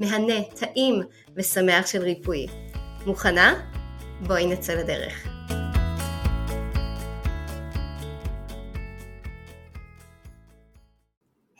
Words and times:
מהנה, 0.00 0.42
טעים 0.60 1.02
ושמח 1.36 1.86
של 1.86 2.02
ריפוי. 2.02 2.46
מוכנה? 3.06 3.54
בואי 4.26 4.46
נצא 4.46 4.74
לדרך. 4.74 5.28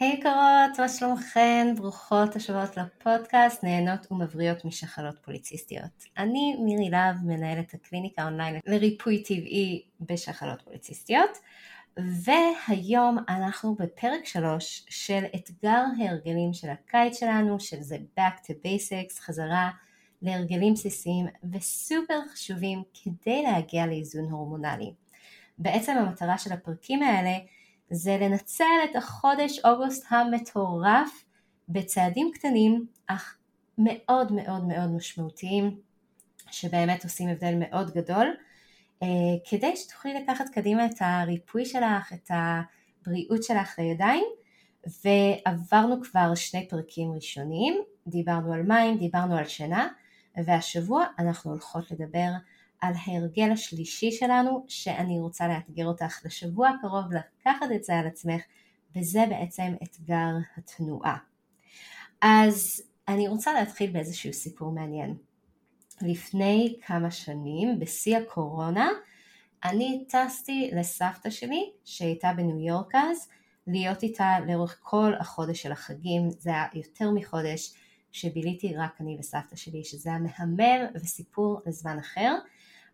היי 0.00 0.12
יקרות, 0.12 0.78
מה 0.78 0.88
שלומכן? 0.88 1.74
ברוכות 1.76 2.36
השבועות 2.36 2.76
לפודקאסט, 2.76 3.64
נהנות 3.64 4.12
ומבריאות 4.12 4.64
משחלות 4.64 5.18
פוליציסטיות. 5.18 6.04
אני 6.18 6.56
מירי 6.64 6.90
להב, 6.90 7.16
מנהלת 7.24 7.74
הקליניקה 7.74 8.24
אונליין 8.24 8.60
לריפוי 8.66 9.22
טבעי 9.22 9.82
בשחלות 10.00 10.62
פוליציסטיות. 10.62 11.38
והיום 11.98 13.18
אנחנו 13.28 13.74
בפרק 13.74 14.26
3 14.26 14.86
של 14.88 15.24
אתגר 15.34 15.82
ההרגלים 15.98 16.52
של 16.52 16.68
הקיץ 16.70 17.20
שלנו, 17.20 17.60
שזה 17.60 17.96
Back 18.18 18.38
to 18.46 18.50
Basics, 18.50 19.20
חזרה 19.20 19.70
להרגלים 20.22 20.74
בסיסיים 20.74 21.26
וסופר 21.52 22.20
חשובים 22.32 22.82
כדי 23.02 23.42
להגיע 23.42 23.86
לאיזון 23.86 24.24
הורמונלי. 24.24 24.92
בעצם 25.58 25.92
המטרה 25.92 26.38
של 26.38 26.52
הפרקים 26.52 27.02
האלה 27.02 27.38
זה 27.90 28.18
לנצל 28.20 28.64
את 28.90 28.96
החודש 28.96 29.58
אוגוסט 29.64 30.06
המטורף 30.10 31.24
בצעדים 31.68 32.30
קטנים 32.34 32.86
אך 33.06 33.36
מאוד 33.78 34.32
מאוד 34.32 34.64
מאוד 34.64 34.90
משמעותיים 34.90 35.80
שבאמת 36.50 37.04
עושים 37.04 37.28
הבדל 37.28 37.54
מאוד 37.58 37.90
גדול 37.90 38.26
כדי 39.50 39.76
שתוכלי 39.76 40.14
לקחת 40.14 40.48
קדימה 40.48 40.86
את 40.86 40.94
הריפוי 41.00 41.64
שלך, 41.64 42.12
את 42.12 42.30
הבריאות 42.30 43.42
שלך 43.42 43.78
לידיים 43.78 44.24
ועברנו 45.04 46.02
כבר 46.02 46.34
שני 46.34 46.68
פרקים 46.68 47.12
ראשונים, 47.12 47.82
דיברנו 48.06 48.52
על 48.52 48.62
מים, 48.62 48.98
דיברנו 48.98 49.36
על 49.36 49.44
שינה 49.44 49.88
והשבוע 50.44 51.04
אנחנו 51.18 51.50
הולכות 51.50 51.90
לדבר 51.90 52.28
על 52.80 52.92
ההרגל 53.06 53.52
השלישי 53.52 54.12
שלנו 54.12 54.64
שאני 54.68 55.20
רוצה 55.20 55.48
לאתגר 55.48 55.86
אותך 55.86 56.20
לשבוע 56.24 56.68
הקרוב 56.68 57.04
לקחת 57.12 57.66
את 57.74 57.84
זה 57.84 57.94
על 57.94 58.06
עצמך 58.06 58.42
וזה 58.96 59.24
בעצם 59.28 59.74
אתגר 59.82 60.32
התנועה. 60.56 61.16
אז 62.20 62.82
אני 63.08 63.28
רוצה 63.28 63.52
להתחיל 63.52 63.90
באיזשהו 63.90 64.32
סיפור 64.32 64.72
מעניין. 64.72 65.14
לפני 66.02 66.76
כמה 66.86 67.10
שנים, 67.10 67.78
בשיא 67.78 68.16
הקורונה, 68.16 68.88
אני 69.64 70.04
טסתי 70.08 70.70
לסבתא 70.72 71.30
שלי 71.30 71.70
שהייתה 71.84 72.32
בניו 72.36 72.60
יורק 72.60 72.94
אז, 72.94 73.28
להיות 73.66 74.02
איתה 74.02 74.36
לאורך 74.48 74.78
כל 74.82 75.12
החודש 75.18 75.62
של 75.62 75.72
החגים, 75.72 76.30
זה 76.30 76.50
היה 76.50 76.66
יותר 76.74 77.10
מחודש 77.10 77.74
שביליתי 78.12 78.76
רק 78.76 79.00
אני 79.00 79.16
וסבתא 79.20 79.56
שלי, 79.56 79.84
שזה 79.84 80.10
היה 80.10 80.18
מהמם 80.18 80.86
וסיפור 80.94 81.60
לזמן 81.66 81.98
אחר, 81.98 82.34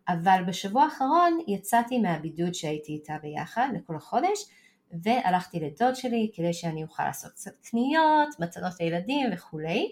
אבל 0.07 0.43
בשבוע 0.47 0.83
האחרון 0.83 1.39
יצאתי 1.47 1.99
מהבידוד 1.99 2.53
שהייתי 2.53 2.91
איתה 2.91 3.17
ביחד 3.21 3.69
לכל 3.75 3.95
החודש, 3.95 4.45
והלכתי 4.91 5.59
לדוד 5.59 5.95
שלי 5.95 6.31
כדי 6.33 6.53
שאני 6.53 6.83
אוכל 6.83 7.03
לעשות 7.03 7.31
קצת 7.31 7.51
קניות, 7.61 8.39
מתנות 8.39 8.79
לילדים 8.79 9.29
וכולי, 9.33 9.91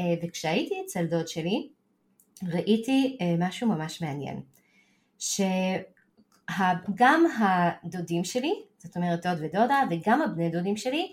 אה, 0.00 0.04
וכשהייתי 0.22 0.74
אצל 0.84 1.04
דוד 1.04 1.28
שלי, 1.28 1.68
ראיתי 2.48 3.18
אה, 3.20 3.34
משהו 3.38 3.68
ממש 3.68 4.02
מעניין, 4.02 4.40
שגם 5.18 7.24
הדודים 7.38 8.24
שלי, 8.24 8.52
זאת 8.78 8.96
אומרת 8.96 9.26
דוד 9.26 9.38
ודודה, 9.40 9.82
וגם 9.90 10.22
הבני 10.22 10.50
דודים 10.50 10.76
שלי, 10.76 11.12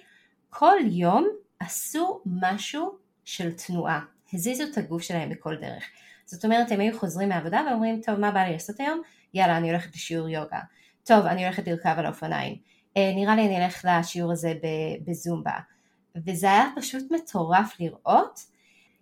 כל 0.49 0.75
יום 0.91 1.27
עשו 1.59 2.21
משהו 2.25 2.97
של 3.25 3.51
תנועה, 3.51 4.01
הזיזו 4.33 4.63
את 4.63 4.77
הגוף 4.77 5.01
שלהם 5.01 5.29
בכל 5.29 5.55
דרך. 5.55 5.83
זאת 6.25 6.45
אומרת 6.45 6.71
הם 6.71 6.79
היו 6.79 6.99
חוזרים 6.99 7.29
מהעבודה 7.29 7.61
ואומרים 7.69 8.01
טוב 8.01 8.19
מה 8.19 8.31
בא 8.31 8.39
לי 8.39 8.51
לעשות 8.51 8.79
היום? 8.79 9.01
יאללה 9.33 9.57
אני 9.57 9.69
הולכת 9.69 9.95
לשיעור 9.95 10.29
יוגה. 10.29 10.59
טוב 11.03 11.25
אני 11.25 11.45
הולכת 11.45 11.67
לרכב 11.67 11.95
על 11.97 12.05
האופניים. 12.05 12.55
אה, 12.97 13.11
נראה 13.15 13.35
לי 13.35 13.45
אני 13.45 13.65
אלך 13.65 13.85
לשיעור 13.85 14.31
הזה 14.31 14.53
בזומבה. 15.05 15.59
וזה 16.15 16.47
היה 16.47 16.65
פשוט 16.75 17.11
מטורף 17.11 17.75
לראות 17.79 18.39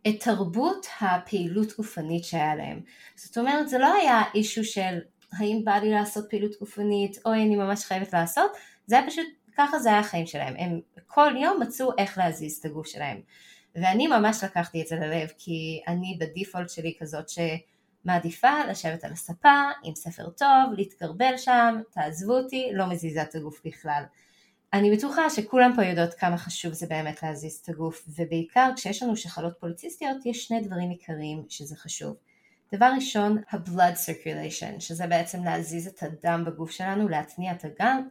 את 0.07 0.23
תרבות 0.23 0.87
הפעילות 1.01 1.77
גופנית 1.77 2.23
שהיה 2.23 2.55
להם. 2.55 2.81
זאת 3.15 3.37
אומרת 3.37 3.69
זה 3.69 3.77
לא 3.77 3.93
היה 3.93 4.21
אישו 4.35 4.63
של 4.63 4.99
האם 5.33 5.61
בא 5.63 5.75
לי 5.75 5.91
לעשות 5.91 6.25
פעילות 6.29 6.51
גופנית 6.59 7.17
או 7.25 7.33
אני 7.33 7.55
ממש 7.55 7.85
חייבת 7.85 8.13
לעשות, 8.13 8.51
זה 8.87 8.97
היה 8.99 9.07
פשוט 9.07 9.27
ככה 9.57 9.79
זה 9.79 9.89
היה 9.89 9.99
החיים 9.99 10.27
שלהם, 10.27 10.53
הם 10.57 10.79
כל 11.07 11.33
יום 11.41 11.61
מצאו 11.61 11.91
איך 11.97 12.17
להזיז 12.17 12.57
את 12.57 12.65
הגוף 12.65 12.87
שלהם. 12.87 13.21
ואני 13.75 14.07
ממש 14.07 14.43
לקחתי 14.43 14.81
את 14.81 14.87
זה 14.87 14.95
ללב 14.95 15.29
כי 15.37 15.81
אני 15.87 16.17
בדיפולט 16.19 16.69
שלי 16.69 16.93
כזאת 16.99 17.25
שמעדיפה 17.29 18.63
לשבת 18.69 19.03
על 19.03 19.11
הספה 19.11 19.61
עם 19.83 19.95
ספר 19.95 20.29
טוב, 20.29 20.73
להתקרבל 20.77 21.37
שם, 21.37 21.81
תעזבו 21.91 22.33
אותי, 22.33 22.69
לא 22.73 22.85
מזיזה 22.89 23.21
את 23.21 23.35
הגוף 23.35 23.61
בכלל. 23.65 24.03
אני 24.75 24.97
בטוחה 24.97 25.29
שכולם 25.29 25.71
פה 25.75 25.83
יודעות 25.83 26.13
כמה 26.13 26.37
חשוב 26.37 26.73
זה 26.73 26.87
באמת 26.87 27.23
להזיז 27.23 27.59
את 27.63 27.69
הגוף, 27.69 28.05
ובעיקר 28.17 28.69
כשיש 28.75 29.03
לנו 29.03 29.15
שחלות 29.15 29.53
פוליציסטיות 29.59 30.25
יש 30.25 30.45
שני 30.45 30.61
דברים 30.61 30.89
עיקריים 30.89 31.43
שזה 31.49 31.75
חשוב. 31.75 32.15
דבר 32.73 32.91
ראשון, 32.95 33.37
ה-blood 33.51 33.95
circulation, 33.95 34.79
שזה 34.79 35.07
בעצם 35.07 35.43
להזיז 35.43 35.87
את 35.87 36.03
הדם 36.03 36.43
בגוף 36.45 36.71
שלנו, 36.71 37.09
להתניע 37.09 37.53
את 37.53 37.65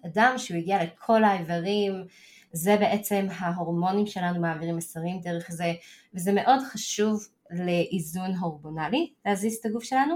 הדם, 0.05 0.35
שהוא 0.37 0.57
יגיע 0.57 0.85
לכל 0.85 1.25
האיברים, 1.25 2.07
זה 2.53 2.77
בעצם 2.77 3.27
ההורמונים 3.31 4.07
שלנו 4.07 4.41
מעבירים 4.41 4.77
מסרים 4.77 5.21
דרך 5.21 5.51
זה, 5.51 5.73
וזה 6.15 6.33
מאוד 6.33 6.61
חשוב 6.73 7.29
לאיזון 7.51 8.35
הורמונלי, 8.35 9.13
להזיז 9.27 9.57
את 9.57 9.67
הגוף 9.67 9.85
שלנו, 9.85 10.15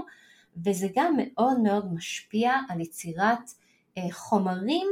וזה 0.65 0.87
גם 0.95 1.15
מאוד 1.17 1.59
מאוד 1.59 1.93
משפיע 1.93 2.53
על 2.69 2.81
יצירת 2.81 3.51
אה, 3.97 4.11
חומרים 4.11 4.87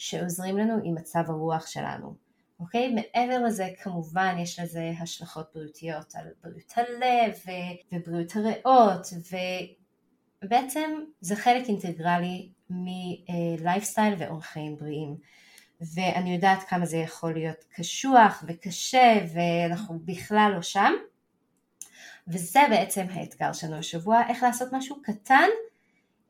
שעוזרים 0.00 0.58
לנו 0.58 0.74
עם 0.84 0.94
מצב 0.94 1.24
הרוח 1.26 1.66
שלנו. 1.66 2.14
אוקיי? 2.60 2.94
מעבר 2.94 3.44
לזה 3.46 3.68
כמובן 3.82 4.36
יש 4.38 4.58
לזה 4.58 4.92
השלכות 5.00 5.50
בריאותיות 5.54 6.14
על 6.14 6.24
בריאות 6.42 6.72
הלב 6.76 7.34
ובריאות 7.92 8.36
הריאות 8.36 9.06
ובעצם 10.42 10.90
זה 11.20 11.36
חלק 11.36 11.68
אינטגרלי 11.68 12.48
מלייפסטייל 12.70 14.14
ואורח 14.18 14.46
חיים 14.46 14.76
בריאים. 14.76 15.16
ואני 15.94 16.34
יודעת 16.34 16.62
כמה 16.62 16.86
זה 16.86 16.96
יכול 16.96 17.32
להיות 17.32 17.64
קשוח 17.74 18.44
וקשה 18.46 19.26
ואנחנו 19.34 19.98
בכלל 20.04 20.52
לא 20.54 20.62
שם 20.62 20.92
וזה 22.28 22.60
בעצם 22.70 23.06
האתגר 23.10 23.52
שלנו 23.52 23.76
השבוע, 23.76 24.22
איך 24.28 24.42
לעשות 24.42 24.68
משהו 24.72 25.02
קטן 25.02 25.48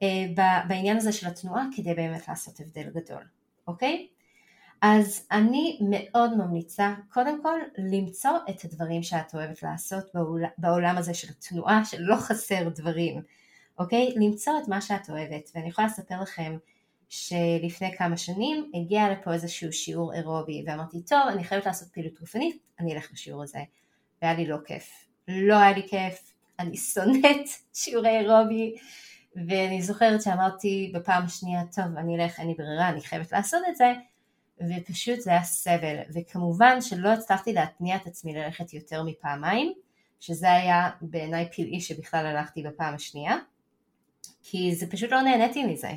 אה, 0.03 0.27
בעניין 0.69 0.97
הזה 0.97 1.13
של 1.13 1.27
התנועה 1.27 1.65
כדי 1.77 1.95
באמת 1.95 2.29
לעשות 2.29 2.61
הבדל 2.61 2.91
גדול, 2.91 3.23
אוקיי? 3.71 4.07
אז 4.83 5.27
אני 5.33 5.79
מאוד 5.91 6.37
ממליצה 6.37 6.95
קודם 7.13 7.43
כל 7.43 7.59
למצוא 7.79 8.31
את 8.51 8.65
הדברים 8.65 9.03
שאת 9.03 9.35
אוהבת 9.35 9.63
לעשות 9.63 10.05
בעול, 10.15 10.43
בעולם 10.59 10.99
הזה 10.99 11.15
של 11.15 11.33
תנועה 11.33 11.85
שלא 11.85 12.17
חסר 12.17 12.69
דברים, 12.69 13.23
אוקיי? 13.79 14.15
למצוא 14.17 14.53
את 14.63 14.69
מה 14.69 14.81
שאת 14.81 15.11
אוהבת 15.11 15.51
ואני 15.55 15.69
יכולה 15.69 15.87
לספר 15.87 16.21
לכם 16.21 16.57
שלפני 17.09 17.97
כמה 17.97 18.17
שנים 18.17 18.71
הגיע 18.75 19.11
לפה 19.13 19.33
איזשהו 19.33 19.73
שיעור 19.73 20.15
אירובי 20.15 20.65
ואמרתי 20.67 21.03
טוב 21.03 21.29
אני 21.29 21.45
חייבת 21.45 21.67
לעשות 21.67 21.89
פעילות 21.89 22.21
גופנית 22.21 22.63
אני 22.81 22.95
אלך 22.95 23.13
לשיעור 23.13 23.43
הזה 23.43 23.59
והיה 24.23 24.35
לי 24.35 24.47
לא 24.47 24.57
כיף 24.67 25.07
לא 25.29 25.55
היה 25.55 25.73
לי 25.73 25.89
כיף 25.89 26.33
אני 26.61 26.77
שונאת 26.77 27.49
שיעורי 27.75 28.19
אירובי, 28.19 28.75
ואני 29.49 29.83
זוכרת 29.83 30.23
שאמרתי 30.23 30.93
בפעם 30.95 31.25
השנייה, 31.25 31.63
טוב, 31.75 31.97
אני 31.97 32.17
אלך, 32.17 32.41
אין 32.41 32.49
לי 32.49 32.55
ברירה, 32.55 32.89
אני 32.89 33.01
חייבת 33.01 33.33
לעשות 33.33 33.63
את 33.69 33.77
זה, 33.77 33.93
ופשוט 34.61 35.21
זה 35.21 35.31
היה 35.31 35.43
סבל, 35.43 35.97
וכמובן 36.15 36.81
שלא 36.81 37.09
הצלחתי 37.09 37.53
להתניע 37.53 37.97
את 37.97 38.07
עצמי 38.07 38.35
ללכת 38.35 38.75
יותר 38.75 39.03
מפעמיים, 39.03 39.73
שזה 40.21 40.53
היה 40.53 40.91
בעיניי 41.01 41.49
פלאי 41.53 41.81
שבכלל 41.81 42.27
הלכתי 42.27 42.63
בפעם 42.63 42.95
השנייה, 42.95 43.37
כי 44.43 44.75
זה 44.75 44.91
פשוט 44.91 45.11
לא 45.11 45.23
נהניתי 45.23 45.65
מזה, 45.65 45.91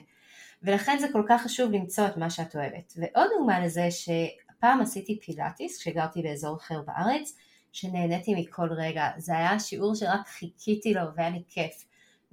ולכן 0.63 0.97
זה 0.99 1.07
כל 1.13 1.23
כך 1.29 1.43
חשוב 1.43 1.71
למצוא 1.71 2.07
את 2.07 2.17
מה 2.17 2.29
שאת 2.29 2.55
אוהבת. 2.55 2.93
ועוד 2.95 3.29
דוגמה 3.37 3.65
לזה 3.65 3.87
שפעם 3.91 4.81
עשיתי 4.81 5.19
פילאטיס 5.19 5.79
כשגרתי 5.79 6.21
באזור 6.21 6.57
אחר 6.57 6.81
בארץ, 6.81 7.37
שנהניתי 7.71 8.35
מכל 8.35 8.69
רגע, 8.71 9.09
זה 9.17 9.37
היה 9.37 9.59
שיעור 9.59 9.95
שרק 9.95 10.27
חיכיתי 10.27 10.93
לו 10.93 11.01
והיה 11.15 11.29
לי 11.29 11.43
כיף. 11.49 11.85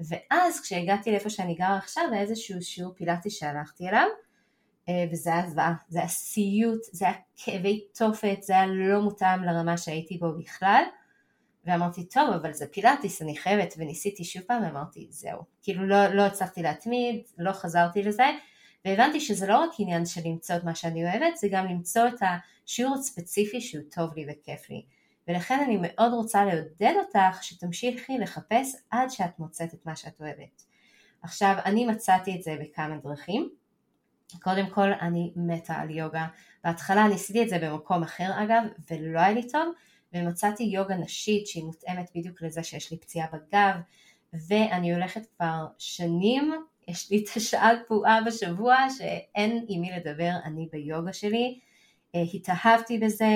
ואז 0.08 0.61
כשהגעתי 0.61 1.11
לאיפה 1.11 1.31
שאני 1.31 1.55
גרה 1.55 1.76
עכשיו, 1.76 2.05
היה 2.12 2.23
איזשהו 2.23 2.62
שיעור 2.62 2.94
פילאטיס 2.94 3.35
שהלכתי 3.38 3.88
אליו, 3.88 4.06
אה, 4.88 5.05
וזה 5.12 5.31
היה 5.35 5.50
זוועה, 5.50 5.75
זה 5.88 5.99
היה 5.99 6.08
סיוט, 6.08 6.81
זה 6.93 7.05
היה 7.05 7.14
כאבי 7.37 7.85
תופת, 7.94 8.38
זה 8.43 8.52
היה 8.52 8.67
לא 8.67 9.00
מותאם 9.00 9.44
לרמה 9.44 9.76
שהייתי 9.76 10.19
בו 10.19 10.38
בכלל, 10.38 10.82
ואמרתי 11.64 12.05
טוב 12.05 12.31
אבל 12.31 12.52
זה 12.52 12.67
פילאטיס 12.67 13.23
אני 13.23 13.37
חייבת. 13.37 13.75
וניסיתי 13.79 14.25
שוב 14.25 14.43
פעם 14.43 14.62
ואמרתי 14.62 15.06
זהו. 15.11 15.43
כאילו 15.62 15.87
לא, 15.87 16.06
לא 16.06 16.23
הצלחתי 16.23 16.62
להתמיד 16.62 17.23
לא 17.38 17.53
חזרתי 17.53 18.03
לזה. 18.03 18.26
והבנתי 18.85 19.20
שזה 19.20 19.46
לא 19.46 19.58
רק 19.58 19.70
עניין 19.79 20.06
של 20.06 20.20
למצוא 20.25 20.56
את 20.56 20.64
מה 20.64 20.75
שאני 20.75 21.05
אוהבת 21.05 21.37
זה 21.37 21.49
גם 21.50 21.67
למצוא 21.67 22.08
את 22.08 22.23
השיעור 22.23 22.94
הספציפי 22.94 23.61
שהוא 23.61 23.85
טוב 23.91 24.14
לי 24.17 24.26
וכיף 24.29 24.70
לי 24.70 24.82
ולכן 25.31 25.61
אני 25.65 25.79
מאוד 25.81 26.12
רוצה 26.12 26.44
לעודד 26.44 26.94
אותך 26.97 27.43
שתמשיכי 27.43 28.19
לחפש 28.19 28.77
עד 28.91 29.11
שאת 29.11 29.38
מוצאת 29.38 29.75
את 29.75 29.87
מה 29.87 29.97
שאת 29.97 30.21
אוהבת. 30.21 30.62
עכשיו 31.23 31.55
אני 31.65 31.87
מצאתי 31.87 32.37
את 32.37 32.43
זה 32.43 32.56
בכמה 32.61 32.97
דרכים. 32.97 33.50
קודם 34.43 34.71
כל 34.71 34.93
אני 35.00 35.32
מתה 35.37 35.75
על 35.75 35.91
יוגה. 35.91 36.27
בהתחלה 36.65 37.09
ניסיתי 37.09 37.43
את 37.43 37.49
זה 37.49 37.59
במקום 37.59 38.03
אחר 38.03 38.31
אגב 38.44 38.62
ולא 38.91 39.21
היה 39.21 39.31
לי 39.32 39.49
טוב 39.49 39.73
ומצאתי 40.12 40.62
יוגה 40.62 40.94
נשית 40.94 41.47
שהיא 41.47 41.65
מותאמת 41.65 42.11
בדיוק 42.15 42.43
לזה 42.43 42.62
שיש 42.62 42.91
לי 42.91 42.99
פציעה 42.99 43.27
בגב 43.32 43.75
ואני 44.49 44.94
הולכת 44.94 45.27
כבר 45.37 45.67
שנים, 45.79 46.53
יש 46.88 47.11
לי 47.11 47.25
את 47.25 47.37
השעה 47.37 47.71
הקבועה 47.71 48.23
בשבוע 48.27 48.77
שאין 48.99 49.65
עם 49.69 49.81
מי 49.81 49.91
לדבר, 49.93 50.31
אני 50.44 50.69
ביוגה 50.73 51.12
שלי, 51.12 51.59
אה, 52.15 52.23
התאהבתי 52.35 52.99
בזה, 52.99 53.31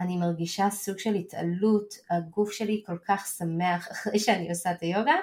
אני 0.00 0.16
מרגישה 0.16 0.70
סוג 0.70 0.98
של 0.98 1.14
התעלות, 1.14 1.94
הגוף 2.10 2.52
שלי 2.52 2.82
כל 2.86 2.98
כך 3.08 3.26
שמח 3.38 3.88
אחרי 3.92 4.18
שאני 4.18 4.48
עושה 4.48 4.70
את 4.70 4.80
היוגה 4.80 5.14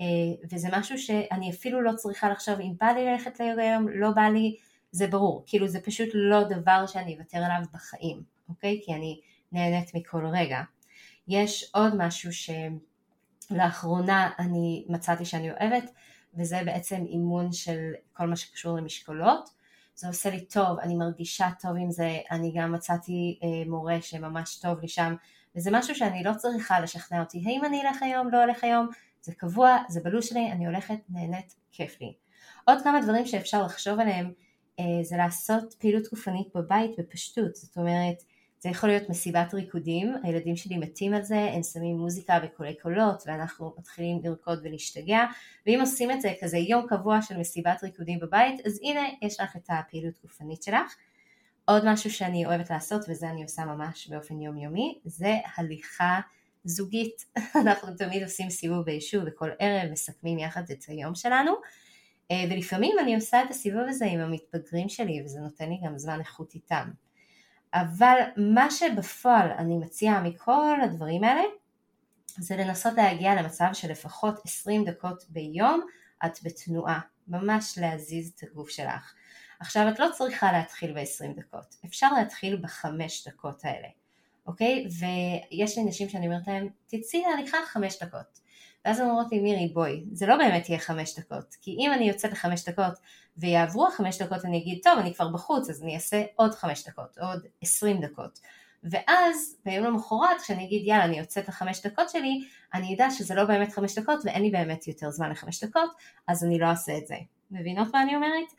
אה, 0.00 0.06
וזה 0.52 0.68
משהו 0.72 0.98
שאני 0.98 1.50
אפילו 1.50 1.82
לא 1.82 1.92
צריכה 1.96 2.30
לחשוב 2.30 2.60
אם 2.60 2.72
בא 2.80 2.86
לי 2.86 3.04
ללכת 3.04 3.40
ליוגה 3.40 3.62
היום, 3.62 3.88
לא 3.88 4.10
בא 4.10 4.22
לי, 4.22 4.56
זה 4.92 5.06
ברור, 5.06 5.42
כאילו 5.46 5.68
זה 5.68 5.80
פשוט 5.80 6.08
לא 6.14 6.44
דבר 6.44 6.86
שאני 6.86 7.14
אוותר 7.14 7.38
עליו 7.38 7.62
בחיים, 7.72 8.22
אוקיי? 8.48 8.80
כי 8.84 8.94
אני 8.94 9.20
נהנית 9.52 9.94
מכל 9.94 10.26
רגע. 10.26 10.62
יש 11.28 11.70
עוד 11.74 11.92
משהו 11.96 12.30
שלאחרונה 13.50 14.30
אני 14.38 14.84
מצאתי 14.88 15.24
שאני 15.24 15.50
אוהבת 15.50 15.90
וזה 16.34 16.60
בעצם 16.64 17.04
אימון 17.06 17.52
של 17.52 17.92
כל 18.12 18.26
מה 18.26 18.36
שקשור 18.36 18.76
למשקולות. 18.76 19.50
זה 19.98 20.08
עושה 20.08 20.30
לי 20.30 20.44
טוב, 20.44 20.78
אני 20.78 20.96
מרגישה 20.96 21.48
טוב 21.60 21.76
עם 21.76 21.90
זה, 21.90 22.18
אני 22.30 22.52
גם 22.56 22.72
מצאתי 22.72 23.38
אה, 23.42 23.70
מורה 23.70 24.02
שממש 24.02 24.58
טוב 24.58 24.80
לי 24.80 24.88
שם 24.88 25.14
וזה 25.56 25.70
משהו 25.72 25.94
שאני 25.94 26.22
לא 26.22 26.32
צריכה 26.36 26.80
לשכנע 26.80 27.20
אותי 27.20 27.42
האם 27.46 27.64
אני 27.64 27.82
אלך 27.82 28.02
היום, 28.02 28.28
לא 28.32 28.44
אלך 28.44 28.64
היום, 28.64 28.88
זה 29.20 29.32
קבוע, 29.34 29.76
זה 29.88 30.00
בלו"ז 30.00 30.24
שלי, 30.24 30.52
אני 30.52 30.66
הולכת, 30.66 30.98
נהנית, 31.08 31.54
כיף 31.72 32.00
לי. 32.00 32.12
עוד 32.64 32.78
כמה 32.84 33.00
דברים 33.00 33.26
שאפשר 33.26 33.62
לחשוב 33.62 34.00
עליהם 34.00 34.32
אה, 34.80 34.84
זה 35.02 35.16
לעשות 35.16 35.74
פעילות 35.78 36.08
גופנית 36.10 36.48
בבית 36.54 36.90
בפשטות, 36.98 37.54
זאת 37.54 37.76
אומרת 37.76 38.22
זה 38.60 38.68
יכול 38.68 38.88
להיות 38.88 39.08
מסיבת 39.08 39.54
ריקודים, 39.54 40.14
הילדים 40.22 40.56
שלי 40.56 40.76
מתים 40.78 41.14
על 41.14 41.22
זה, 41.22 41.38
הם 41.38 41.62
שמים 41.62 41.98
מוזיקה 41.98 42.40
בקולי 42.40 42.74
קולות 42.74 43.22
ואנחנו 43.26 43.74
מתחילים 43.78 44.20
לרקוד 44.24 44.60
ולהשתגע 44.62 45.24
ואם 45.66 45.78
עושים 45.80 46.10
את 46.10 46.20
זה 46.20 46.32
כזה 46.40 46.58
יום 46.58 46.86
קבוע 46.88 47.22
של 47.22 47.36
מסיבת 47.36 47.84
ריקודים 47.84 48.18
בבית 48.18 48.66
אז 48.66 48.80
הנה 48.82 49.00
יש 49.22 49.40
לך 49.40 49.56
את 49.56 49.66
הפעילות 49.68 50.14
גופנית 50.22 50.62
שלך. 50.62 50.94
עוד 51.64 51.82
משהו 51.86 52.10
שאני 52.10 52.46
אוהבת 52.46 52.70
לעשות 52.70 53.04
וזה 53.08 53.30
אני 53.30 53.42
עושה 53.42 53.64
ממש 53.64 54.08
באופן 54.08 54.40
יומיומי 54.40 54.98
זה 55.04 55.34
הליכה 55.56 56.20
זוגית. 56.64 57.24
אנחנו 57.66 57.94
תמיד 57.96 58.22
עושים 58.22 58.50
סיבוב 58.50 58.84
ביישוב 58.84 59.24
וכל 59.26 59.50
ערב 59.58 59.90
מסכמים 59.92 60.38
יחד 60.38 60.62
את 60.70 60.84
היום 60.88 61.14
שלנו 61.14 61.52
אה, 62.30 62.44
ולפעמים 62.50 62.96
אני 62.98 63.14
עושה 63.14 63.42
את 63.42 63.50
הסיבוב 63.50 63.82
הזה 63.88 64.06
עם 64.06 64.20
המתבגרים 64.20 64.88
שלי 64.88 65.22
וזה 65.24 65.40
נותן 65.40 65.68
לי 65.68 65.78
גם 65.84 65.98
זמן 65.98 66.20
איכות 66.20 66.54
איתם. 66.54 66.90
אבל 67.74 68.20
מה 68.36 68.70
שבפועל 68.70 69.50
אני 69.50 69.76
מציעה 69.76 70.22
מכל 70.22 70.76
הדברים 70.82 71.24
האלה 71.24 71.42
זה 72.38 72.56
לנסות 72.56 72.92
להגיע 72.96 73.42
למצב 73.42 73.68
של 73.72 73.90
לפחות 73.90 74.40
20 74.44 74.84
דקות 74.84 75.24
ביום 75.28 75.80
את 76.26 76.38
בתנועה, 76.42 77.00
ממש 77.28 77.78
להזיז 77.78 78.32
את 78.36 78.42
הגוף 78.42 78.70
שלך. 78.70 79.14
עכשיו 79.60 79.88
את 79.88 79.98
לא 79.98 80.06
צריכה 80.12 80.52
להתחיל 80.52 80.92
ב-20 80.92 81.40
דקות, 81.40 81.76
אפשר 81.86 82.08
להתחיל 82.18 82.56
בחמש 82.56 83.28
דקות 83.28 83.64
האלה, 83.64 83.88
אוקיי? 84.46 84.86
ויש 84.98 85.78
לי 85.78 85.84
נשים 85.84 86.08
שאני 86.08 86.26
אומרת 86.26 86.46
להם, 86.46 86.68
תצאי 86.86 87.22
להליכה 87.30 87.58
חמש 87.66 88.02
דקות. 88.02 88.40
ואז 88.84 89.00
הן 89.00 89.06
אומרות 89.08 89.26
לי 89.32 89.38
מירי 89.38 89.68
בואי, 89.74 90.04
זה 90.12 90.26
לא 90.26 90.36
באמת 90.36 90.68
יהיה 90.68 90.78
חמש 90.78 91.18
דקות, 91.18 91.56
כי 91.60 91.76
אם 91.78 91.92
אני 91.92 92.08
יוצאת 92.08 92.32
לחמש 92.32 92.68
דקות 92.68 92.98
ויעברו 93.36 93.86
החמש 93.88 94.22
דקות 94.22 94.44
אני 94.44 94.58
אגיד 94.58 94.80
טוב 94.82 94.98
אני 94.98 95.14
כבר 95.14 95.28
בחוץ 95.28 95.70
אז 95.70 95.82
אני 95.82 95.94
אעשה 95.94 96.24
עוד 96.36 96.54
חמש 96.54 96.88
דקות, 96.88 97.18
עוד 97.18 97.46
עשרים 97.62 98.00
דקות 98.00 98.38
ואז 98.84 99.56
ביום 99.64 99.84
למחרת 99.86 100.40
כשאני 100.42 100.64
אגיד 100.64 100.86
יאללה 100.86 101.04
אני 101.04 101.18
יוצאת 101.18 101.48
לחמש 101.48 101.86
דקות 101.86 102.10
שלי 102.10 102.44
אני 102.74 102.94
אדע 102.94 103.10
שזה 103.10 103.34
לא 103.34 103.44
באמת 103.44 103.72
חמש 103.72 103.98
דקות 103.98 104.20
ואין 104.24 104.42
לי 104.42 104.50
באמת 104.50 104.88
יותר 104.88 105.10
זמן 105.10 105.30
לחמש 105.30 105.64
דקות 105.64 105.90
אז 106.28 106.44
אני 106.44 106.58
לא 106.58 106.66
אעשה 106.66 106.98
את 106.98 107.06
זה. 107.06 107.14
מבינות 107.50 107.88
מה 107.92 108.02
אני 108.02 108.16
אומרת? 108.16 108.52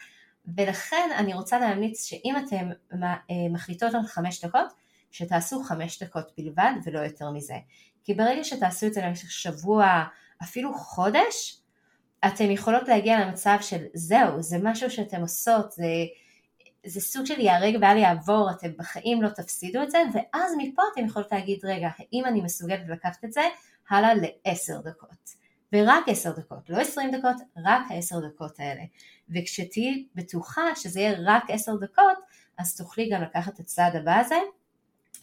ולכן 0.57 1.09
אני 1.17 1.33
רוצה 1.33 1.59
להמליץ 1.59 2.05
שאם 2.05 2.35
אתם 2.37 2.69
אה, 3.03 3.15
מחליטות 3.49 3.93
על 3.93 4.03
חמש 4.03 4.45
דקות 4.45 4.73
שתעשו 5.11 5.63
חמש 5.63 6.03
דקות 6.03 6.31
בלבד 6.37 6.71
ולא 6.85 6.99
יותר 6.99 7.29
מזה. 7.29 7.55
כי 8.09 8.13
ברגע 8.13 8.43
שתעשו 8.43 8.87
את 8.87 8.93
זה 8.93 9.01
למשך 9.01 9.31
שבוע, 9.31 10.03
אפילו 10.43 10.73
חודש, 10.73 11.61
אתם 12.27 12.51
יכולות 12.51 12.87
להגיע 12.87 13.25
למצב 13.25 13.57
של 13.61 13.83
זהו, 13.93 14.41
זה 14.41 14.57
משהו 14.63 14.91
שאתם 14.91 15.21
עושות, 15.21 15.71
זה, 15.71 15.85
זה 16.85 17.01
סוג 17.01 17.25
של 17.25 17.39
ייהרג 17.39 17.77
ואל 17.81 17.97
יעבור, 17.97 18.51
אתם 18.51 18.69
בחיים 18.77 19.21
לא 19.21 19.29
תפסידו 19.29 19.83
את 19.83 19.91
זה, 19.91 19.97
ואז 20.13 20.53
מפה 20.57 20.81
אתם 20.93 21.05
יכולות 21.05 21.31
להגיד, 21.31 21.59
רגע, 21.63 21.89
האם 21.97 22.25
אני 22.25 22.41
מסוגלת 22.41 22.89
לקחת 22.89 23.25
את 23.25 23.33
זה 23.33 23.41
הלאה 23.89 24.11
לעשר 24.13 24.81
דקות. 24.81 25.35
ורק 25.73 26.03
עשר 26.07 26.31
דקות, 26.31 26.69
לא 26.69 26.77
עשרים 26.77 27.11
דקות, 27.11 27.35
רק 27.65 27.81
העשר 27.89 28.19
דקות 28.19 28.59
האלה. 28.59 28.83
וכשתהיי 29.29 30.05
בטוחה 30.15 30.75
שזה 30.75 30.99
יהיה 30.99 31.17
רק 31.25 31.43
עשר 31.49 31.75
דקות, 31.75 32.17
אז 32.57 32.75
תוכלי 32.75 33.09
גם 33.09 33.21
לקחת 33.21 33.53
את 33.53 33.59
הצעד 33.59 33.95
הבא 33.95 34.19
הזה, 34.19 34.35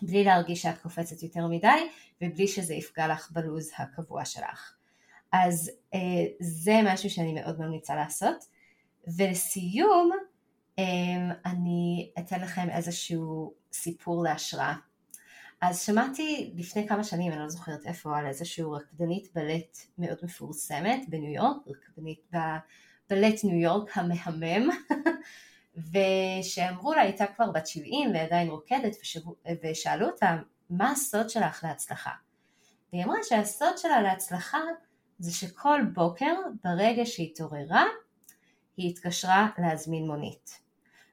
בלי 0.02 0.24
להרגיש 0.24 0.62
שאת 0.62 0.78
קופצת 0.78 1.22
יותר 1.22 1.46
מדי, 1.46 1.88
ובלי 2.22 2.48
שזה 2.48 2.74
יפגע 2.74 3.08
לך 3.08 3.30
בלוז 3.30 3.70
הקבוע 3.78 4.24
שלך. 4.24 4.74
אז 5.32 5.70
אה, 5.94 5.98
זה 6.40 6.80
משהו 6.84 7.10
שאני 7.10 7.34
מאוד 7.34 7.60
ממליצה 7.60 7.94
לעשות. 7.94 8.44
ולסיום, 9.16 10.10
אה, 10.78 10.84
אני 11.46 12.10
אתן 12.18 12.40
לכם 12.40 12.70
איזשהו 12.70 13.54
סיפור 13.72 14.24
להשראה. 14.24 14.74
אז 15.60 15.82
שמעתי 15.82 16.52
לפני 16.56 16.88
כמה 16.88 17.04
שנים, 17.04 17.32
אני 17.32 17.40
לא 17.40 17.48
זוכרת 17.48 17.86
איפה, 17.86 18.18
על 18.18 18.26
איזשהו 18.26 18.72
רקדנית 18.72 19.28
בלט 19.34 19.78
מאוד 19.98 20.18
מפורסמת 20.22 21.08
בניו 21.08 21.32
יורק, 21.32 21.56
רקדנית 21.66 22.30
בבלט 22.30 23.44
ניו 23.44 23.56
יורק 23.56 23.98
המהמם, 23.98 24.68
ושאמרו 25.76 26.94
לה, 26.94 27.02
הייתה 27.02 27.26
כבר 27.26 27.50
בת 27.50 27.66
70 27.66 28.10
ועדיין 28.14 28.48
רוקדת, 28.48 28.96
ושאלו 29.62 30.06
אותה, 30.06 30.36
מה 30.70 30.90
הסוד 30.90 31.30
שלך 31.30 31.64
להצלחה? 31.64 32.10
והיא 32.92 33.04
אמרה 33.04 33.16
שהסוד 33.22 33.78
שלה 33.78 34.02
להצלחה 34.02 34.58
זה 35.18 35.32
שכל 35.32 35.80
בוקר 35.94 36.34
ברגע 36.64 37.06
שהיא 37.06 37.30
התעוררה 37.30 37.84
היא 38.76 38.90
התקשרה 38.90 39.48
להזמין 39.58 40.06
מונית. 40.06 40.66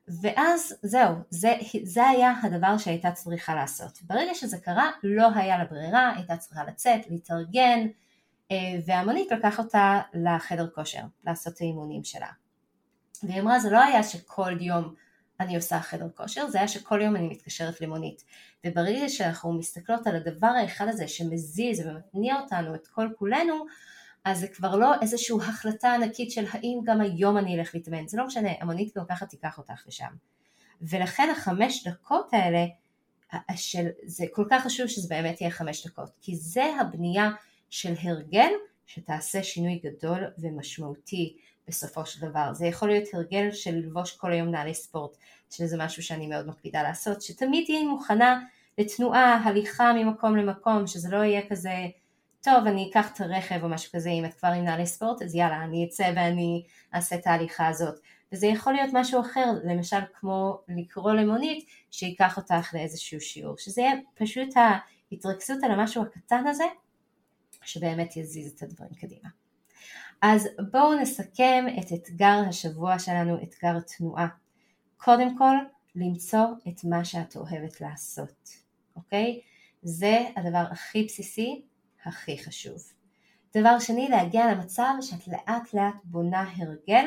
ואז 0.07 0.75
זהו, 0.81 1.15
זה, 1.29 1.53
זה 1.83 2.07
היה 2.07 2.33
הדבר 2.43 2.77
שהייתה 2.77 3.11
צריכה 3.11 3.55
לעשות. 3.55 3.99
ברגע 4.01 4.33
שזה 4.33 4.57
קרה 4.57 4.91
לא 5.03 5.27
היה 5.35 5.57
לה 5.57 5.65
ברירה, 5.65 6.13
הייתה 6.15 6.37
צריכה 6.37 6.63
לצאת, 6.63 7.09
להתארגן 7.09 7.87
אה, 8.51 8.57
והמונית 8.85 9.31
לקח 9.31 9.59
אותה 9.59 10.01
לחדר 10.13 10.69
כושר 10.75 11.03
לעשות 11.23 11.53
את 11.53 11.61
האימונים 11.61 12.03
שלה. 12.03 12.27
והיא 13.23 13.41
אמרה 13.41 13.59
זה 13.59 13.69
לא 13.69 13.83
היה 13.83 14.03
שכל 14.03 14.61
יום 14.61 14.93
אני 15.39 15.55
עושה 15.55 15.79
חדר 15.79 16.09
כושר, 16.15 16.47
זה 16.47 16.57
היה 16.57 16.67
שכל 16.67 17.01
יום 17.01 17.15
אני 17.15 17.27
מתקשרת 17.27 17.81
למונית. 17.81 18.23
וברגע 18.65 19.09
שאנחנו 19.09 19.53
מסתכלות 19.53 20.07
על 20.07 20.15
הדבר 20.15 20.47
האחד 20.47 20.87
הזה 20.87 21.07
שמזיז 21.07 21.87
ומתניע 21.87 22.39
אותנו 22.39 22.75
את 22.75 22.87
כל 22.87 23.07
כולנו, 23.17 23.65
אז 24.25 24.39
זה 24.39 24.47
כבר 24.47 24.75
לא 24.75 24.93
איזושהי 25.01 25.35
החלטה 25.41 25.93
ענקית 25.93 26.31
של 26.31 26.45
האם 26.51 26.79
גם 26.83 27.01
היום 27.01 27.37
אני 27.37 27.59
אלך 27.59 27.75
להתאמן, 27.75 28.07
זה 28.07 28.17
לא 28.17 28.25
משנה, 28.25 28.49
המונית 28.59 28.97
גם 28.97 29.05
ככה 29.09 29.25
תיקח 29.25 29.57
אותך 29.57 29.87
לשם. 29.87 30.15
ולכן 30.81 31.29
החמש 31.31 31.87
דקות 31.87 32.33
האלה, 32.33 32.65
של, 33.55 33.87
זה 34.05 34.25
כל 34.31 34.45
כך 34.49 34.63
חשוב 34.63 34.87
שזה 34.87 35.07
באמת 35.09 35.41
יהיה 35.41 35.51
חמש 35.51 35.87
דקות, 35.87 36.09
כי 36.21 36.35
זה 36.35 36.63
הבנייה 36.79 37.31
של 37.69 37.93
הרגל 38.01 38.49
שתעשה 38.85 39.43
שינוי 39.43 39.81
גדול 39.83 40.23
ומשמעותי 40.37 41.37
בסופו 41.67 42.05
של 42.05 42.29
דבר. 42.29 42.53
זה 42.53 42.65
יכול 42.65 42.89
להיות 42.89 43.13
הרגל 43.13 43.51
של 43.51 43.75
ללבוש 43.75 44.17
כל 44.17 44.31
היום 44.31 44.47
נעלי 44.47 44.73
ספורט, 44.73 45.17
שזה 45.49 45.77
משהו 45.79 46.03
שאני 46.03 46.27
מאוד 46.27 46.47
מקפידה 46.47 46.83
לעשות, 46.83 47.21
שתמיד 47.21 47.65
תהיי 47.65 47.85
מוכנה 47.85 48.39
לתנועה, 48.77 49.41
הליכה 49.43 49.93
ממקום 49.93 50.37
למקום, 50.37 50.87
שזה 50.87 51.09
לא 51.09 51.17
יהיה 51.17 51.49
כזה, 51.49 51.73
טוב 52.43 52.67
אני 52.67 52.89
אקח 52.89 53.13
את 53.13 53.21
הרכב 53.21 53.63
או 53.63 53.69
משהו 53.69 53.91
כזה, 53.91 54.09
אם 54.09 54.25
את 54.25 54.33
כבר 54.33 54.49
עם 54.49 54.63
נעלי 54.63 54.85
ספורט 54.85 55.21
אז 55.21 55.35
יאללה 55.35 55.63
אני 55.63 55.85
אצא 55.85 56.11
ואני 56.15 56.63
אעשה 56.95 57.15
את 57.15 57.27
ההליכה 57.27 57.67
הזאת. 57.67 57.99
וזה 58.31 58.47
יכול 58.47 58.73
להיות 58.73 58.89
משהו 58.93 59.21
אחר, 59.21 59.45
למשל 59.63 59.99
כמו 60.19 60.59
לקרוא 60.67 61.11
למונית 61.11 61.65
שייקח 61.91 62.37
אותך 62.37 62.73
לאיזשהו 62.73 63.21
שיעור, 63.21 63.57
שזה 63.57 63.81
יהיה 63.81 63.93
פשוט 64.15 64.49
ההתרכזות 65.11 65.63
על 65.63 65.71
המשהו 65.71 66.01
הקטן 66.01 66.47
הזה, 66.47 66.63
שבאמת 67.61 68.17
יזיז 68.17 68.51
את 68.51 68.63
הדברים 68.63 68.93
קדימה. 68.93 69.42
אז 70.25 70.47
בואו 70.71 70.99
נסכם 70.99 71.65
את 71.79 71.93
אתגר 71.93 72.41
השבוע 72.49 72.99
שלנו, 72.99 73.43
אתגר 73.43 73.79
תנועה. 73.79 74.27
קודם 74.97 75.37
כל, 75.37 75.55
למצוא 75.95 76.45
את 76.67 76.83
מה 76.83 77.05
שאת 77.05 77.35
אוהבת 77.35 77.81
לעשות, 77.81 78.49
אוקיי? 78.95 79.41
זה 79.81 80.25
הדבר 80.35 80.65
הכי 80.71 81.03
בסיסי, 81.03 81.61
הכי 82.05 82.37
חשוב. 82.43 82.77
דבר 83.55 83.79
שני, 83.79 84.07
להגיע 84.09 84.51
למצב 84.51 84.93
שאת 85.01 85.27
לאט 85.27 85.73
לאט 85.73 85.95
בונה 86.03 86.51
הרגל 86.57 87.05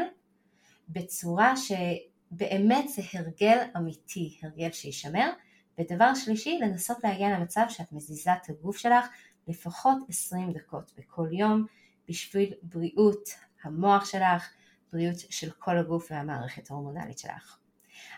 בצורה 0.88 1.54
שבאמת 1.56 2.88
זה 2.88 3.02
הרגל 3.14 3.58
אמיתי, 3.76 4.38
הרגל 4.42 4.72
שישמר. 4.72 5.30
ודבר 5.78 6.14
שלישי, 6.14 6.58
לנסות 6.58 7.04
להגיע 7.04 7.28
למצב 7.28 7.64
שאת 7.68 7.92
מזיזה 7.92 8.32
את 8.32 8.50
הגוף 8.50 8.76
שלך 8.76 9.06
לפחות 9.48 9.98
20 10.08 10.52
דקות 10.52 10.92
בכל 10.98 11.28
יום 11.32 11.66
בשביל 12.08 12.52
בריאות 12.62 13.28
המוח 13.62 14.04
שלך, 14.04 14.50
בריאות 14.92 15.18
של 15.18 15.50
כל 15.50 15.78
הגוף 15.78 16.08
והמערכת 16.10 16.70
ההורמונלית 16.70 17.18
שלך. 17.18 17.58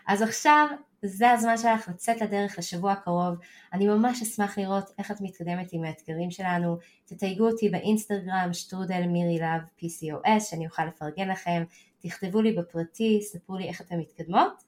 אז 0.07 0.21
עכשיו 0.21 0.67
זה 1.01 1.31
הזמן 1.31 1.57
שלך 1.57 1.87
לצאת 1.87 2.21
לדרך 2.21 2.55
לשבוע 2.57 2.91
הקרוב. 2.91 3.35
אני 3.73 3.87
ממש 3.87 4.21
אשמח 4.21 4.57
לראות 4.57 4.91
איך 4.97 5.11
את 5.11 5.21
מתקדמת 5.21 5.69
עם 5.71 5.83
האתגרים 5.83 6.31
שלנו. 6.31 6.77
תתייגו 7.05 7.47
אותי 7.47 7.69
באינסטגרם 7.69 8.49
שטרודל 8.53 9.07
מירי 9.07 9.39
להב 9.39 9.61
PCOS 9.79 10.39
שאני 10.39 10.65
אוכל 10.65 10.85
לפרגן 10.85 11.27
לכם. 11.29 11.63
תכתבו 11.99 12.41
לי 12.41 12.51
בפרטי, 12.51 13.19
ספרו 13.21 13.57
לי 13.57 13.67
איך 13.67 13.81
אתן 13.81 13.99
מתקדמות. 13.99 14.63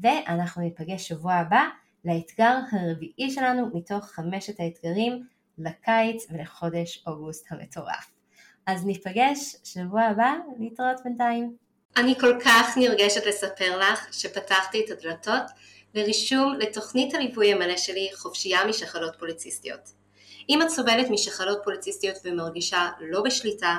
ואנחנו 0.00 0.62
ניפגש 0.62 1.08
שבוע 1.08 1.34
הבא 1.34 1.62
לאתגר 2.04 2.58
הרביעי 2.72 3.30
שלנו 3.30 3.70
מתוך 3.74 4.04
חמשת 4.04 4.60
האתגרים 4.60 5.26
לקיץ 5.58 6.26
ולחודש 6.30 7.04
אוגוסט 7.06 7.52
המטורף. 7.52 8.19
אז 8.70 8.84
ניפגש 8.84 9.56
שבוע 9.64 10.02
הבא, 10.02 10.34
להתראות 10.58 11.00
בינתיים. 11.04 11.56
אני 11.96 12.14
כל 12.20 12.38
כך 12.44 12.76
נרגשת 12.76 13.26
לספר 13.26 13.78
לך 13.78 14.08
שפתחתי 14.12 14.84
את 14.84 14.90
הדלתות 14.90 15.42
לרישום 15.94 16.54
לתוכנית 16.58 17.14
הליווי 17.14 17.52
המלא 17.52 17.76
שלי 17.76 18.10
חופשייה 18.14 18.64
משחלות 18.64 19.16
פוליציסטיות. 19.18 19.80
אם 20.48 20.62
את 20.62 20.68
סובלת 20.68 21.10
משחלות 21.10 21.58
פוליציסטיות 21.64 22.16
ומרגישה 22.24 22.88
לא 23.00 23.22
בשליטה, 23.22 23.78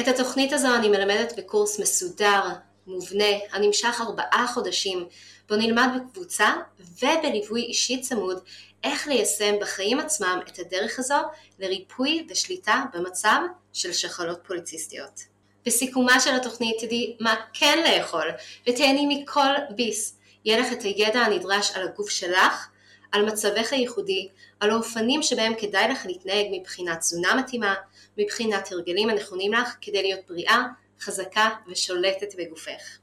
את 0.00 0.08
התוכנית 0.08 0.52
הזו 0.52 0.74
אני 0.74 0.88
מלמדת 0.88 1.32
בקורס 1.38 1.80
מסודר, 1.80 2.42
מובנה, 2.86 3.24
הנמשך 3.52 4.00
ארבעה 4.00 4.46
חודשים, 4.54 5.06
בו 5.48 5.56
נלמד 5.56 5.88
בקבוצה 5.96 6.54
ובליווי 7.02 7.62
אישי 7.62 8.00
צמוד 8.00 8.40
איך 8.84 9.08
ליישם 9.08 9.54
בחיים 9.60 10.00
עצמם 10.00 10.40
את 10.48 10.58
הדרך 10.58 10.98
הזו 10.98 11.14
לריפוי 11.58 12.26
ושליטה 12.30 12.84
במצב 12.94 13.40
של 13.72 13.92
שחלות 13.92 14.38
פוליציסטיות. 14.46 15.20
בסיכומה 15.66 16.20
של 16.20 16.34
התוכנית 16.34 16.76
תדעי 16.80 17.16
מה 17.20 17.34
כן 17.52 17.78
לאכול 17.86 18.30
ותהני 18.68 19.06
מכל 19.08 19.48
ביס. 19.70 20.18
יהיה 20.44 20.60
לך 20.60 20.72
את 20.72 20.82
הידע 20.82 21.20
הנדרש 21.20 21.70
על 21.76 21.88
הגוף 21.88 22.10
שלך, 22.10 22.68
על 23.14 23.24
מצבך 23.24 23.72
הייחודי, 23.72 24.28
על 24.60 24.70
האופנים 24.70 25.22
שבהם 25.22 25.52
כדאי 25.58 25.88
לך 25.88 26.06
להתנהג 26.06 26.46
מבחינת 26.50 26.98
תזונה 26.98 27.34
מתאימה, 27.34 27.74
מבחינת 28.18 28.72
הרגלים 28.72 29.10
הנכונים 29.10 29.52
לך 29.52 29.76
כדי 29.80 30.02
להיות 30.02 30.20
בריאה, 30.28 30.64
חזקה 31.00 31.50
ושולטת 31.68 32.34
בגופך. 32.38 32.98